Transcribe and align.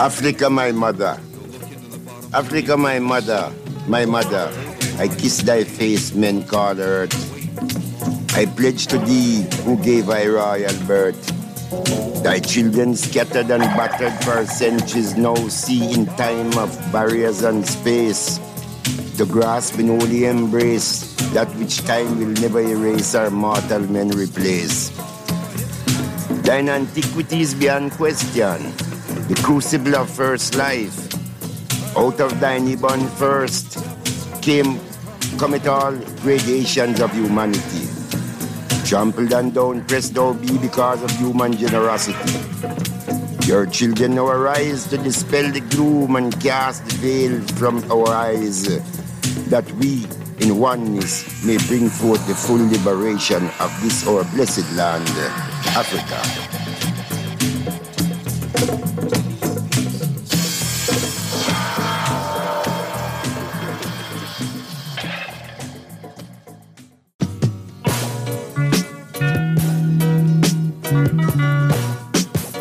Africa, 0.00 0.48
my 0.48 0.72
mother. 0.72 1.20
Africa, 2.32 2.74
my 2.74 2.98
mother. 2.98 3.52
My 3.86 4.06
mother. 4.06 4.48
I 4.96 5.08
kiss 5.08 5.42
thy 5.42 5.64
face, 5.64 6.14
men 6.14 6.42
call 6.44 6.80
earth. 6.80 7.12
I 8.34 8.46
pledge 8.46 8.86
to 8.86 8.96
thee, 8.96 9.44
who 9.64 9.76
gave 9.76 10.06
thy 10.06 10.26
royal 10.26 10.72
birth. 10.86 11.20
Thy 12.24 12.40
children 12.40 12.96
scattered 12.96 13.50
and 13.50 13.62
battered 13.76 14.16
for 14.24 14.46
centuries 14.46 15.18
now 15.18 15.36
see 15.48 15.92
in 15.92 16.06
time 16.16 16.56
of 16.56 16.72
barriers 16.90 17.42
and 17.42 17.60
space. 17.68 18.40
To 19.18 19.26
grasp 19.26 19.78
in 19.78 19.88
holy 19.88 20.24
embrace 20.24 21.12
that 21.34 21.48
which 21.56 21.84
time 21.84 22.18
will 22.18 22.32
never 22.40 22.60
erase 22.62 23.14
or 23.14 23.28
mortal 23.28 23.80
men 23.80 24.08
replace. 24.16 24.96
Thine 26.40 26.70
antiquity 26.70 27.42
is 27.42 27.52
beyond 27.52 27.92
question 27.92 28.72
the 29.28 29.34
crucible 29.42 29.96
of 29.96 30.08
first 30.10 30.54
life. 30.56 31.14
Out 31.96 32.20
of 32.20 32.38
thine 32.40 32.76
born 32.76 33.06
first 33.08 33.78
came, 34.42 34.78
come 35.38 35.54
it 35.54 35.66
all, 35.66 35.96
gradations 36.22 37.00
of 37.00 37.12
humanity. 37.12 37.88
Trampled 38.84 39.32
and 39.32 39.54
down, 39.54 39.84
pressed 39.86 40.14
down 40.14 40.38
be 40.40 40.58
because 40.58 41.02
of 41.02 41.10
human 41.18 41.56
generosity. 41.56 42.18
Your 43.46 43.66
children 43.66 44.14
now 44.14 44.28
arise 44.28 44.86
to 44.88 44.98
dispel 44.98 45.50
the 45.50 45.60
gloom 45.60 46.16
and 46.16 46.32
cast 46.40 46.84
the 46.86 46.94
veil 46.96 47.40
from 47.58 47.82
our 47.90 48.08
eyes, 48.08 48.66
that 49.48 49.70
we, 49.72 50.06
in 50.38 50.58
oneness, 50.58 51.44
may 51.44 51.58
bring 51.66 51.88
forth 51.88 52.24
the 52.28 52.34
full 52.34 52.64
liberation 52.68 53.50
of 53.58 53.70
this 53.82 54.06
our 54.06 54.24
blessed 54.34 54.70
land, 54.76 55.08
Africa. 55.74 56.50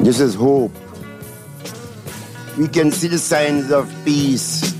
This 0.00 0.20
is 0.20 0.34
hope. 0.34 0.72
We 2.56 2.66
can 2.66 2.90
see 2.90 3.08
the 3.08 3.18
signs 3.18 3.70
of 3.70 3.92
peace 4.04 4.74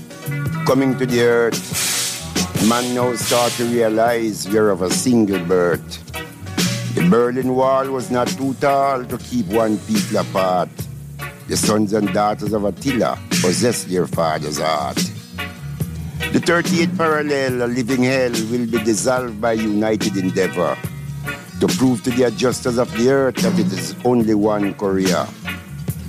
coming 0.65 0.97
to 0.97 1.05
the 1.05 1.21
earth. 1.21 2.67
Man 2.67 2.95
now 2.95 3.13
start 3.15 3.51
to 3.53 3.65
realize 3.65 4.49
we're 4.49 4.69
of 4.69 4.81
a 4.81 4.89
single 4.89 5.39
birth. 5.45 5.85
The 6.95 7.07
Berlin 7.09 7.53
Wall 7.55 7.91
was 7.91 8.09
not 8.09 8.27
too 8.29 8.53
tall 8.55 9.05
to 9.05 9.17
keep 9.19 9.45
one 9.47 9.77
people 9.85 10.17
apart. 10.17 10.69
The 11.47 11.55
sons 11.55 11.93
and 11.93 12.11
daughters 12.11 12.51
of 12.51 12.65
Attila 12.65 13.19
possess 13.41 13.83
their 13.83 14.07
father's 14.07 14.57
heart. 14.59 14.97
The 16.33 16.41
38th 16.41 16.97
parallel, 16.97 17.61
a 17.61 17.67
living 17.67 18.03
hell, 18.03 18.31
will 18.49 18.65
be 18.65 18.83
dissolved 18.83 19.39
by 19.39 19.53
united 19.53 20.17
endeavor 20.17 20.75
to 21.59 21.67
prove 21.67 22.01
to 22.03 22.09
the 22.11 22.23
adjusters 22.23 22.77
of 22.77 22.89
the 22.97 23.09
earth 23.09 23.35
that 23.35 23.57
it 23.59 23.67
is 23.67 23.93
only 24.05 24.33
one 24.33 24.73
Korea. 24.75 25.27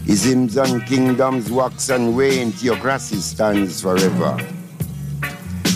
Isms 0.06 0.56
and 0.56 0.87
kingdoms 0.87 1.50
wax 1.50 1.88
and 1.88 2.16
wane, 2.16 2.53
theocracy 2.53 3.16
stands 3.16 3.81
forever. 3.81 4.37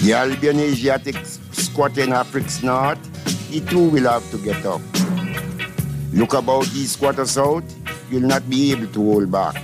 The 0.02 0.12
Albion 0.12 0.60
Asiatic 0.60 1.16
squat 1.24 1.98
in 1.98 2.12
Africa's 2.12 2.62
north, 2.62 2.98
he 3.48 3.60
too 3.60 3.88
will 3.88 4.10
have 4.10 4.28
to 4.30 4.38
get 4.38 4.64
up. 4.64 4.80
Look 6.12 6.34
about 6.34 6.66
these 6.66 6.92
squatters 6.92 7.32
south, 7.32 7.64
you'll 8.10 8.28
not 8.28 8.48
be 8.48 8.70
able 8.70 8.86
to 8.88 9.12
hold 9.12 9.32
back. 9.32 9.60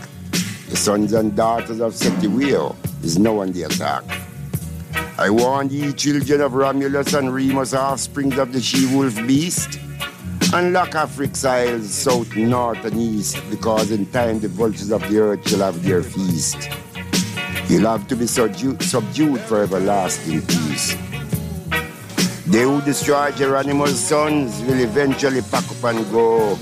The 0.69 0.77
sons 0.77 1.13
and 1.13 1.37
daughters 1.37 1.81
of 1.81 1.95
Cetshwayo 1.95 2.75
is 3.05 3.19
now 3.19 3.41
on 3.41 3.53
the 3.53 3.65
attack. 3.65 4.03
I 5.19 5.31
warn 5.31 5.69
ye, 5.69 5.93
children 5.93 6.41
of 6.41 6.55
Romulus 6.55 7.13
and 7.15 7.33
Remus, 7.33 7.75
offsprings 7.75 8.39
of 8.39 8.53
the 8.53 8.61
she-wolf 8.61 9.15
beast, 9.27 9.79
Unlock 10.53 10.97
Africa's 10.97 11.45
isles, 11.45 11.95
south, 11.95 12.35
north, 12.35 12.85
and 12.85 12.97
east, 12.97 13.39
because 13.51 13.93
in 13.93 14.05
time 14.07 14.41
the 14.41 14.49
vultures 14.49 14.91
of 14.91 15.01
the 15.09 15.21
earth 15.21 15.49
shall 15.49 15.61
have 15.61 15.81
their 15.85 16.03
feast. 16.03 16.69
You'll 17.69 17.89
have 17.89 18.09
to 18.09 18.17
be 18.17 18.27
subdued, 18.27 18.83
for 18.83 19.63
everlasting 19.63 20.43
peace. 20.43 20.97
They 22.47 22.63
who 22.63 22.83
destroy 22.83 23.31
Geronimo's 23.31 24.01
sons 24.01 24.61
will 24.63 24.81
eventually 24.81 25.41
pack 25.41 25.71
up 25.71 25.85
and 25.85 26.11
go 26.11 26.59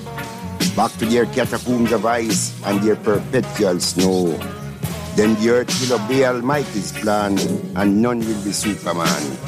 back 0.76 0.92
to 0.98 1.06
their 1.06 1.24
catacombs 1.24 1.90
of 1.90 2.04
ice 2.04 2.52
and 2.66 2.82
their 2.82 2.96
perpetual 2.96 3.80
snow. 3.80 4.36
Then 5.16 5.34
the 5.40 5.48
earth 5.48 5.72
will 5.80 5.98
obey 5.98 6.26
Almighty's 6.26 6.92
plan, 6.92 7.38
and 7.74 8.02
none 8.02 8.18
will 8.18 8.44
be 8.44 8.52
Superman. 8.52 9.38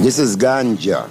This 0.00 0.18
is 0.18 0.34
ganja. 0.34 1.10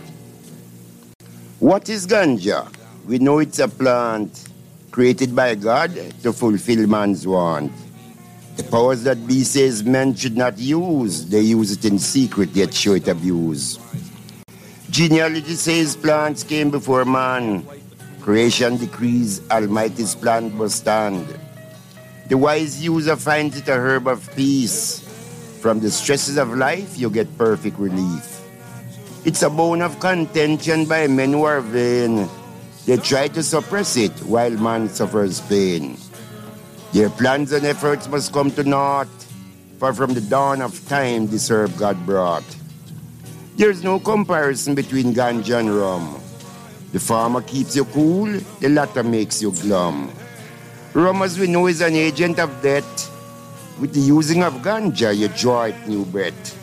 What 1.60 1.90
is 1.90 2.08
ganja? 2.08 2.68
We 3.06 3.20
know 3.20 3.38
it's 3.38 3.60
a 3.60 3.68
plant 3.68 4.50
created 4.90 5.36
by 5.36 5.54
God 5.54 5.94
to 6.24 6.34
fulfill 6.34 6.88
man's 6.88 7.28
want. 7.28 7.72
The 8.58 8.64
powers 8.64 9.04
that 9.04 9.28
be 9.28 9.44
says 9.44 9.84
men 9.84 10.16
should 10.16 10.36
not 10.36 10.58
use, 10.58 11.28
they 11.28 11.42
use 11.42 11.72
it 11.72 11.86
in 11.86 12.00
secret 12.00 12.50
yet 12.54 12.74
show 12.74 12.96
it 12.96 13.08
abuse. 13.08 13.78
Genealogy 14.90 15.54
says 15.54 15.96
plants 15.96 16.44
came 16.44 16.72
before 16.72 17.06
man. 17.06 17.68
Creation 18.22 18.78
decrees 18.78 19.48
Almighty's 19.52 20.16
plan 20.16 20.52
must 20.58 20.78
stand. 20.78 21.28
The 22.28 22.40
wise 22.40 22.84
user 22.84 23.16
finds 23.16 23.56
it 23.56 23.68
a 23.68 23.74
herb 23.74 24.08
of 24.08 24.36
peace. 24.36 25.06
From 25.62 25.80
the 25.80 25.92
stresses 25.92 26.38
of 26.38 26.58
life, 26.58 26.98
you 26.98 27.12
get 27.12 27.38
perfect 27.38 27.78
relief. 27.78 28.39
It's 29.26 29.44
a 29.44 29.50
bone 29.50 29.82
of 29.82 30.00
contention 30.00 30.86
by 30.86 31.08
men 31.08 31.34
who 31.34 31.44
are 31.44 31.60
vain. 31.60 32.30
They 32.86 32.96
try 32.96 33.28
to 33.28 33.44
suppress 33.44 33.98
it 33.98 34.16
while 34.24 34.52
man 34.52 34.88
suffers 34.88 35.42
pain. 35.42 35.98
Their 36.94 37.10
plans 37.10 37.52
and 37.52 37.66
efforts 37.66 38.08
must 38.08 38.32
come 38.32 38.50
to 38.52 38.64
naught, 38.64 39.12
for 39.78 39.94
from 39.94 40.14
the 40.14 40.22
dawn 40.22 40.62
of 40.62 40.88
time 40.88 41.28
this 41.28 41.52
herb 41.52 41.76
God 41.78 42.00
brought. 42.06 42.48
There's 43.58 43.84
no 43.84 44.00
comparison 44.00 44.74
between 44.74 45.14
ganja 45.14 45.60
and 45.60 45.76
rum. 45.76 46.16
The 46.94 47.00
former 47.00 47.42
keeps 47.42 47.76
you 47.76 47.84
cool, 47.86 48.40
the 48.62 48.70
latter 48.70 49.04
makes 49.04 49.42
you 49.42 49.52
glum. 49.52 50.12
Rum, 50.94 51.22
as 51.22 51.38
we 51.38 51.48
know, 51.48 51.68
is 51.68 51.82
an 51.82 51.94
agent 51.94 52.40
of 52.40 52.50
death. 52.62 52.88
With 53.80 53.94
the 53.94 54.00
using 54.00 54.44
of 54.44 54.54
ganja, 54.64 55.16
you 55.16 55.28
draw 55.28 55.64
it 55.64 55.88
new 55.88 56.06
breath. 56.06 56.56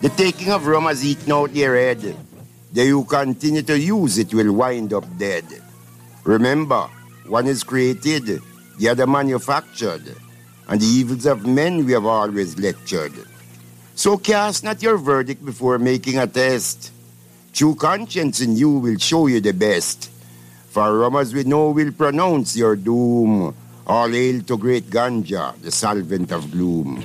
The 0.00 0.10
taking 0.10 0.52
of 0.52 0.66
rum 0.66 0.84
has 0.84 1.04
eaten 1.04 1.32
out 1.32 1.54
their 1.54 1.74
head. 1.74 2.14
They 2.72 2.88
who 2.88 3.04
continue 3.04 3.62
to 3.62 3.78
use 3.78 4.18
it 4.18 4.34
will 4.34 4.52
wind 4.52 4.92
up 4.92 5.04
dead. 5.16 5.44
Remember, 6.24 6.88
one 7.26 7.46
is 7.46 7.64
created, 7.64 8.42
the 8.78 8.88
other 8.88 9.06
manufactured, 9.06 10.14
and 10.68 10.80
the 10.80 10.86
evils 10.86 11.24
of 11.24 11.46
men 11.46 11.86
we 11.86 11.92
have 11.92 12.04
always 12.04 12.58
lectured. 12.58 13.14
So 13.94 14.18
cast 14.18 14.64
not 14.64 14.82
your 14.82 14.98
verdict 14.98 15.42
before 15.42 15.78
making 15.78 16.18
a 16.18 16.26
test. 16.26 16.92
True 17.54 17.74
conscience 17.74 18.42
in 18.42 18.54
you 18.54 18.70
will 18.70 18.98
show 18.98 19.28
you 19.28 19.40
the 19.40 19.52
best. 19.52 20.10
For 20.68 20.98
rum 20.98 21.16
as 21.16 21.32
we 21.32 21.44
know 21.44 21.70
will 21.70 21.92
pronounce 21.92 22.54
your 22.54 22.76
doom. 22.76 23.54
All 23.86 24.08
hail 24.10 24.42
to 24.42 24.58
great 24.58 24.90
ganja, 24.90 25.58
the 25.62 25.70
solvent 25.70 26.32
of 26.32 26.50
gloom. 26.50 27.02